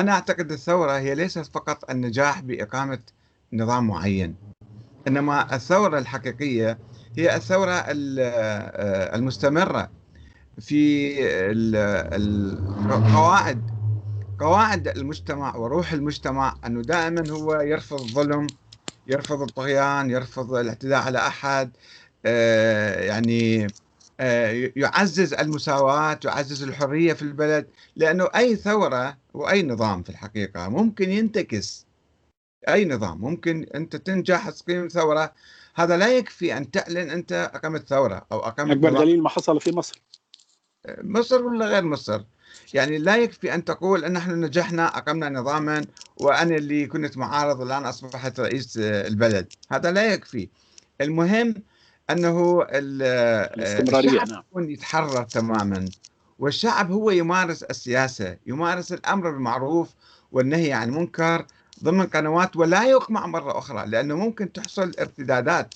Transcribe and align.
أنا 0.00 0.12
أعتقد 0.12 0.52
الثورة 0.52 0.92
هي 0.92 1.14
ليست 1.14 1.46
فقط 1.54 1.90
النجاح 1.90 2.40
بإقامة 2.40 2.98
نظام 3.52 3.86
معين 3.86 4.34
إنما 5.08 5.54
الثورة 5.54 5.98
الحقيقية 5.98 6.78
هي 7.16 7.36
الثورة 7.36 7.72
آه، 7.72 9.16
المستمرة 9.16 9.90
في 10.60 11.14
القواعد 12.86 13.70
قواعد 14.38 14.88
المجتمع 14.88 15.56
وروح 15.56 15.92
المجتمع 15.92 16.54
أنه 16.66 16.82
دائما 16.82 17.30
هو 17.30 17.60
يرفض 17.60 18.00
الظلم 18.00 18.46
يرفض 19.06 19.42
الطغيان 19.42 20.10
يرفض 20.10 20.54
الاعتداء 20.54 21.02
على 21.02 21.18
أحد 21.18 21.76
آه، 22.26 23.00
يعني 23.00 23.66
يعزز 24.76 25.34
المساواة 25.34 26.20
يعزز 26.24 26.62
الحرية 26.62 27.12
في 27.12 27.22
البلد 27.22 27.68
لأنه 27.96 28.28
أي 28.36 28.56
ثورة 28.56 29.18
وأي 29.34 29.62
نظام 29.62 30.02
في 30.02 30.10
الحقيقة 30.10 30.68
ممكن 30.68 31.10
ينتكس. 31.10 31.86
أي 32.68 32.84
نظام 32.84 33.20
ممكن 33.20 33.66
أنت 33.74 33.96
تنجح 33.96 34.50
تقيم 34.50 34.88
ثورة. 34.88 35.32
هذا 35.74 35.96
لا 35.96 36.16
يكفي 36.16 36.56
أن 36.56 36.70
تعلن 36.70 37.10
أنت 37.10 37.50
أقمت 37.54 37.88
ثورة 37.88 38.26
أو 38.32 38.38
أقمت 38.38 38.70
أكبر 38.70 38.90
دليل 38.90 39.22
ما 39.22 39.28
حصل 39.28 39.60
في 39.60 39.72
مصر. 39.72 40.02
مصر 41.02 41.44
ولا 41.44 41.66
غير 41.66 41.84
مصر؟ 41.84 42.22
يعني 42.74 42.98
لا 42.98 43.16
يكفي 43.16 43.54
أن 43.54 43.64
تقول 43.64 44.04
أن 44.04 44.12
نحن 44.12 44.44
نجحنا 44.44 44.98
أقمنا 44.98 45.28
نظاما 45.28 45.84
وأنا 46.16 46.56
اللي 46.56 46.86
كنت 46.86 47.16
معارض 47.16 47.60
الآن 47.60 47.84
أصبحت 47.84 48.40
رئيس 48.40 48.78
البلد. 48.78 49.52
هذا 49.70 49.90
لا 49.90 50.12
يكفي. 50.12 50.48
المهم 51.00 51.54
أنه 52.10 52.66
الاستمرارية 52.70 54.24
نعم. 54.24 54.42
يكون 54.50 54.70
يتحرر 54.70 55.22
تماما. 55.22 55.88
والشعب 56.38 56.92
هو 56.92 57.10
يمارس 57.10 57.62
السياسة 57.62 58.36
يمارس 58.46 58.92
الأمر 58.92 59.30
بالمعروف 59.30 59.88
والنهي 60.32 60.72
عن 60.72 60.88
المنكر 60.88 61.46
ضمن 61.84 62.06
قنوات 62.06 62.56
ولا 62.56 62.84
يقمع 62.84 63.26
مرة 63.26 63.58
أخرى 63.58 63.86
لأنه 63.86 64.16
ممكن 64.16 64.52
تحصل 64.52 64.92
ارتدادات 65.00 65.74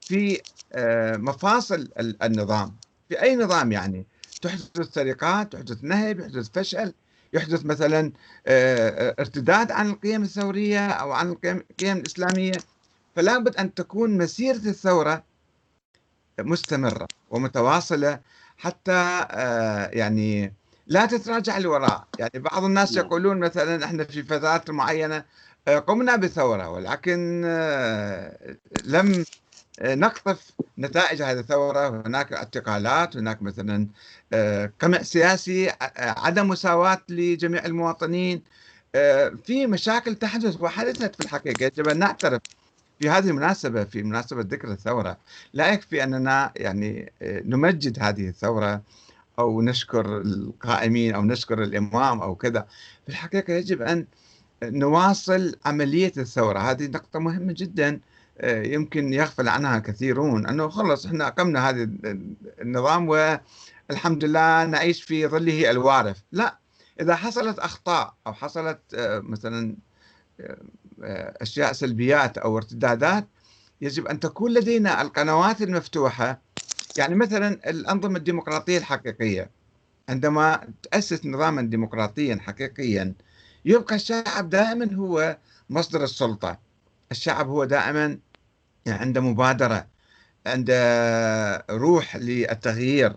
في 0.00 0.40
آه، 0.72 1.16
مفاصل 1.16 1.88
النظام. 1.98 2.76
في 3.08 3.22
أي 3.22 3.36
نظام 3.36 3.72
يعني؟ 3.72 4.06
تحدث 4.42 4.92
سرقات 4.92 5.52
تحدث 5.52 5.78
نهب 5.82 6.20
يحدث 6.20 6.48
فشل 6.54 6.92
يحدث 7.32 7.64
مثلا 7.64 8.12
آه، 8.46 8.88
آه، 8.88 9.14
ارتداد 9.20 9.72
عن 9.72 9.90
القيم 9.90 10.22
الثورية 10.22 10.88
أو 10.88 11.12
عن 11.12 11.30
القيم 11.30 11.62
الإسلامية. 11.82 12.52
فلا 13.16 13.38
بد 13.38 13.56
أن 13.56 13.74
تكون 13.74 14.18
مسيرة 14.18 14.56
الثورة 14.56 15.22
مستمرة 16.40 17.06
ومتواصلة 17.30 18.20
حتى 18.58 18.92
آه، 19.30 19.90
يعني 19.92 20.54
لا 20.86 21.06
تتراجع 21.06 21.58
لوراء. 21.58 22.04
يعني 22.18 22.38
بعض 22.38 22.64
الناس 22.64 22.92
نعم. 22.92 23.06
يقولون 23.06 23.38
مثلا 23.38 23.84
إحنا 23.84 24.04
في 24.04 24.22
فترات 24.22 24.70
معينة 24.70 25.24
قمنا 25.86 26.16
بثورة 26.16 26.68
ولكن 26.70 27.40
لم 28.84 29.24
نقطف 29.82 30.50
نتائج 30.78 31.22
هذه 31.22 31.38
الثورة. 31.38 32.02
هناك 32.06 32.32
اعتقالات 32.32 33.16
هناك 33.16 33.42
مثلا 33.42 33.88
آه، 34.32 34.72
قمع 34.80 35.02
سياسي 35.02 35.72
عدم 35.98 36.48
مساواة 36.48 37.02
لجميع 37.08 37.64
المواطنين 37.64 38.44
آه، 38.94 39.28
في 39.44 39.66
مشاكل 39.66 40.14
تحدث 40.14 40.60
وحدثت 40.60 41.14
في 41.14 41.20
الحقيقة. 41.20 41.64
يجب 41.64 41.88
أن 41.88 41.98
نعترف 41.98 42.42
في 43.00 43.10
هذه 43.10 43.28
المناسبة 43.28 43.84
في 43.84 44.02
مناسبة 44.02 44.40
ذكر 44.40 44.70
الثورة 44.70 45.16
لا 45.52 45.72
يكفي 45.72 46.04
أننا 46.04 46.52
يعني 46.56 47.12
آه، 47.22 47.42
نمجد 47.44 47.98
هذه 48.02 48.28
الثورة 48.28 48.82
أو 49.38 49.62
نشكر 49.62 50.20
القائمين 50.20 51.14
أو 51.14 51.22
نشكر 51.22 51.62
الإمام 51.62 52.20
أو 52.22 52.34
كذا. 52.34 52.66
في 53.02 53.08
الحقيقة 53.08 53.52
يجب 53.52 53.82
أن 53.82 54.06
نواصل 54.62 55.56
عملية 55.66 56.12
الثورة. 56.16 56.58
هذه 56.58 56.86
نقطة 56.86 57.18
مهمة 57.18 57.54
جدا 57.56 58.00
آه، 58.40 58.62
يمكن 58.62 59.12
يغفل 59.12 59.48
عنها 59.48 59.78
كثيرون. 59.78 60.46
أنه 60.46 60.68
خلص 60.68 61.06
إحنا 61.06 61.26
أقمنا 61.26 61.68
هذا 61.68 61.90
النظام 62.60 63.08
والحمد 63.08 64.24
لله 64.24 64.64
نعيش 64.64 65.02
في 65.02 65.26
ظله 65.26 65.70
الوارث. 65.70 66.18
لا 66.32 66.58
إذا 67.00 67.16
حصلت 67.16 67.58
أخطاء 67.58 68.14
أو 68.26 68.32
حصلت 68.32 68.80
آه، 68.94 69.18
مثلا 69.18 69.76
أشياء 71.42 71.72
سلبيات 71.72 72.38
أو 72.38 72.56
ارتدادات 72.56 73.26
يجب 73.80 74.06
أن 74.06 74.20
تكون 74.20 74.54
لدينا 74.54 75.02
القنوات 75.02 75.62
المفتوحة. 75.62 76.40
يعني 76.96 77.14
مثلا 77.14 77.70
الأنظمة 77.70 78.16
الديمقراطية 78.16 78.78
الحقيقية 78.78 79.50
عندما 80.08 80.60
تأسس 80.82 81.26
نظاما 81.26 81.62
ديمقراطيا 81.62 82.38
حقيقيا 82.40 83.14
يبقى 83.64 83.94
الشعب 83.94 84.50
دائما 84.50 84.94
هو 84.94 85.38
مصدر 85.70 86.04
السلطة. 86.04 86.58
الشعب 87.10 87.48
هو 87.48 87.64
دائما 87.64 88.18
عنده 88.86 89.20
مبادرة 89.20 89.86
عنده 90.46 91.64
روح 91.70 92.16
للتغيير 92.16 93.16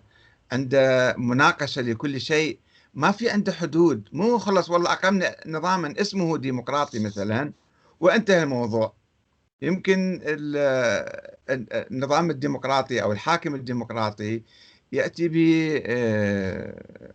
عنده 0.52 1.16
مناقشة 1.18 1.81
لكل 1.81 2.22
شيء. 2.22 2.59
ما 2.94 3.12
في 3.12 3.30
عنده 3.30 3.52
حدود. 3.53 4.09
مو 4.13 4.38
خلص 4.38 4.69
والله 4.69 4.92
أقمنا 4.92 5.36
نظاما 5.46 5.94
اسمه 6.02 6.38
ديمقراطي 6.38 7.00
مثلا. 7.00 7.52
وانتهى 8.01 8.44
الموضوع 8.44 8.94
يمكن 9.62 10.22
النظام 11.50 12.29
الديمقراطي 12.29 13.01
أو 13.01 13.12
الحاكم 13.12 13.56
الديمقراطي 13.56 14.41
يأتي 14.91 15.28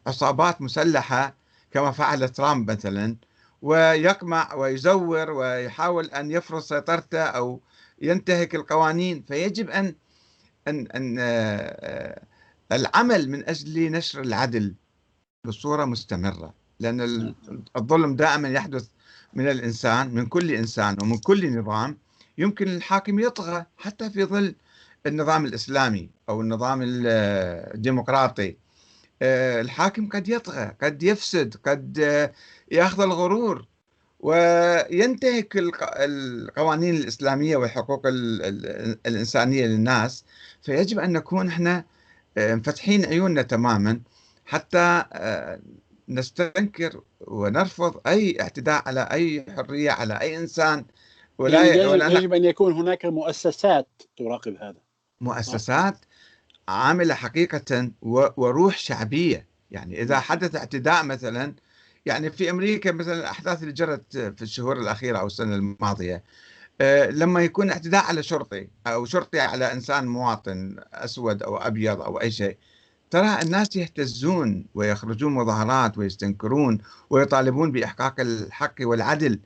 بعصابات 0.04 0.62
مسلحة 0.62 1.34
كما 1.70 1.90
فعل 1.90 2.28
ترامب 2.28 2.70
مثلا 2.70 3.16
ويقمع 3.62 4.54
ويزور 4.54 5.30
ويحاول 5.30 6.06
أن 6.06 6.30
يفرض 6.30 6.60
سيطرته 6.60 7.22
أو 7.22 7.60
ينتهك 8.02 8.54
القوانين 8.54 9.24
فيجب 9.28 9.70
أن 9.70 9.94
أن 10.68 10.86
أن 10.86 11.16
آه، 11.20 12.22
العمل 12.72 13.30
من 13.30 13.48
أجل 13.48 13.92
نشر 13.92 14.20
العدل 14.20 14.74
بصورة 15.44 15.84
مستمرة 15.84 16.54
لأن 16.80 16.96
نعم. 16.96 17.34
الظلم 17.76 18.16
دائما 18.16 18.48
يحدث 18.48 18.88
من 19.36 19.48
الإنسان 19.48 20.14
من 20.14 20.26
كل 20.26 20.50
إنسان 20.50 20.96
ومن 21.02 21.18
كل 21.18 21.58
نظام 21.58 21.98
يمكن 22.38 22.68
الحاكم 22.68 23.20
يطغى 23.20 23.64
حتى 23.76 24.10
في 24.10 24.24
ظل 24.24 24.54
النظام 25.06 25.44
الإسلامي 25.44 26.10
أو 26.28 26.40
النظام 26.40 26.80
الديمقراطي. 26.84 28.56
آه، 29.22 29.60
الحاكم 29.60 30.08
قد 30.08 30.28
يطغى 30.28 30.72
قد 30.82 31.02
يفسد 31.02 31.56
قد 31.64 31.98
يأخذ 32.70 33.02
الغرور 33.02 33.66
وينتهك 34.20 35.52
القوانين 35.82 36.96
الإسلامية 36.96 37.56
والحقوق 37.56 38.02
الإنسانية 39.06 39.66
للناس. 39.66 40.24
فيجب 40.62 40.98
أن 40.98 41.12
نكون 41.12 41.48
إحنا 41.48 41.84
آه، 42.38 42.54
مفتحين 42.54 43.04
عيوننا 43.04 43.42
تماما 43.42 44.00
حتى 44.46 45.04
آه، 45.12 45.60
نستنكر 46.08 47.00
ونرفض 47.20 48.00
أي 48.06 48.40
اعتداء 48.40 48.82
على 48.86 49.00
أي 49.00 49.46
حرية 49.56 49.90
على 49.90 50.20
أي 50.20 50.36
إنسان 50.36 50.84
ولا 51.38 51.64
يعني 51.64 51.86
ولا 51.86 52.06
يجب 52.06 52.34
أن 52.34 52.44
يكون 52.44 52.72
هناك 52.72 53.04
مؤسسات 53.04 53.88
تراقب 54.16 54.56
هذا. 54.60 54.80
مؤسسات 55.20 55.96
عاملة 56.68 57.14
حقيقة 57.14 57.90
وروح 58.36 58.78
شعبية. 58.78 59.46
يعني 59.70 60.02
إذا 60.02 60.20
حدث 60.20 60.56
اعتداء 60.56 61.04
مثلا 61.04 61.54
يعني 62.06 62.30
في 62.30 62.50
أمريكا 62.50 62.92
مثلا 62.92 63.14
الأحداث 63.14 63.62
اللي 63.62 63.72
جرت 63.72 64.18
في 64.18 64.42
الشهور 64.42 64.78
الأخيرة 64.80 65.18
أو 65.18 65.26
السنة 65.26 65.54
الماضية 65.54 66.24
آه، 66.80 67.10
لما 67.10 67.42
يكون 67.42 67.70
اعتداء 67.70 68.04
على 68.04 68.22
شرطي 68.22 68.68
أو 68.86 69.04
شرطي 69.04 69.40
على 69.40 69.72
إنسان 69.72 70.06
مواطن 70.06 70.76
أسود 70.92 71.42
أو 71.42 71.56
أبيض 71.56 72.00
أو 72.00 72.20
أي 72.20 72.30
شيء 72.30 72.56
ترى 73.16 73.42
الناس 73.42 73.76
يهتزون 73.76 74.66
ويخرجون 74.74 75.32
مظاهرات 75.34 75.98
ويستنكرون 75.98 76.78
ويطالبون 77.10 77.72
بإحقاق 77.72 78.20
الحق 78.20 78.74
والعدل. 78.80 79.40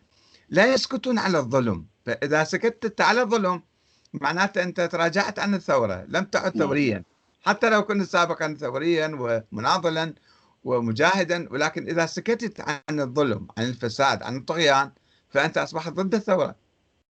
لا 0.49 0.75
يسكتون 0.75 1.19
على 1.19 1.39
الظلم. 1.39 1.87
فإذا 2.07 2.45
سكتت 2.45 3.01
على 3.01 3.23
الظلم 3.23 3.63
معناته 4.13 4.63
أنت 4.63 4.81
تراجعت 4.81 5.39
عن 5.39 5.55
الثورة 5.55 6.05
لم 6.09 6.25
تعد 6.25 6.57
نعم. 6.57 6.69
ثوريا. 6.69 7.05
حتى 7.43 7.71
لو 7.71 7.83
كنت 7.83 8.03
سابقا 8.03 8.57
ثوريا 8.61 9.43
ومناضلا 9.53 10.15
ومجاهدا 10.65 11.49
ولكن 11.53 11.89
إذا 11.89 12.07
سكتت 12.07 12.61
عن 12.61 13.01
الظلم 13.01 13.49
عن 13.59 13.65
الفساد 13.65 14.23
عن 14.23 14.37
الطغيان 14.37 14.91
فأنت 15.29 15.59
أصبحت 15.59 15.93
ضد 15.93 16.15
الثورة. 16.15 16.55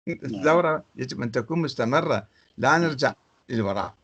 نعم. 0.06 0.18
الثورة 0.24 0.84
يجب 0.96 1.22
أن 1.22 1.30
تكون 1.30 1.58
مستمرة. 1.58 2.26
لا 2.58 2.78
نرجع 2.78 3.14
للوراء. 3.48 3.94